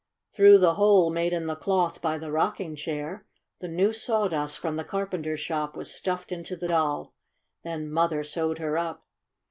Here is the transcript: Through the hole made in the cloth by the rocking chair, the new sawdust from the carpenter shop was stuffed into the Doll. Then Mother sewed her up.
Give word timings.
Through 0.33 0.57
the 0.57 0.73
hole 0.73 1.11
made 1.11 1.31
in 1.31 1.45
the 1.45 1.55
cloth 1.55 2.01
by 2.01 2.17
the 2.17 2.31
rocking 2.31 2.75
chair, 2.75 3.27
the 3.59 3.67
new 3.67 3.93
sawdust 3.93 4.57
from 4.57 4.75
the 4.75 4.83
carpenter 4.83 5.37
shop 5.37 5.77
was 5.77 5.93
stuffed 5.93 6.31
into 6.31 6.55
the 6.55 6.69
Doll. 6.69 7.13
Then 7.63 7.87
Mother 7.91 8.23
sewed 8.23 8.57
her 8.57 8.79
up. 8.79 9.05